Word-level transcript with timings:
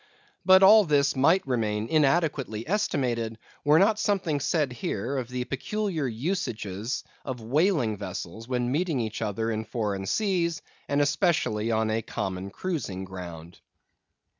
But 0.43 0.63
all 0.63 0.83
this 0.83 1.15
might 1.15 1.45
remain 1.45 1.85
inadequately 1.87 2.67
estimated, 2.67 3.37
were 3.63 3.77
not 3.77 3.99
something 3.99 4.39
said 4.39 4.73
here 4.73 5.15
of 5.15 5.29
the 5.29 5.43
peculiar 5.45 6.07
usages 6.07 7.03
of 7.23 7.39
whaling 7.39 7.97
vessels 7.97 8.47
when 8.47 8.71
meeting 8.71 8.99
each 8.99 9.21
other 9.21 9.51
in 9.51 9.63
foreign 9.63 10.07
seas, 10.07 10.63
and 10.89 11.01
especially 11.03 11.69
on 11.69 11.91
a 11.91 12.01
common 12.01 12.49
cruising 12.49 13.03
ground. 13.05 13.59